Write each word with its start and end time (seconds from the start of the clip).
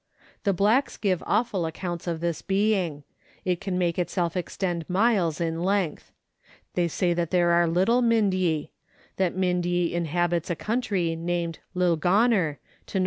The 0.45 0.51
blacks 0.53 0.97
give 0.97 1.21
awful 1.27 1.63
accounts 1.67 2.07
of 2.07 2.21
this 2.21 2.41
being; 2.41 3.03
it 3.45 3.61
can 3.61 3.77
make 3.77 3.99
itself 3.99 4.35
extend 4.35 4.89
miles 4.89 5.39
in 5.39 5.61
length. 5.61 6.11
They 6.73 6.87
say 6.87 7.13
that 7.13 7.29
there 7.29 7.51
are 7.51 7.67
little 7.67 8.01
Mindye; 8.01 8.69
that 9.17 9.35
Mindye 9.35 9.91
inhabits 9.91 10.49
a 10.49 10.55
country 10.55 11.15
named 11.15 11.59
Lillgoner 11.75 12.57
to 12.87 12.97
N.W. 12.97 12.99